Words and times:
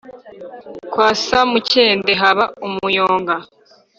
kwa 0.91 1.09
samukende 1.23 2.11
haba 2.21 2.45
umuyonga 2.65 3.35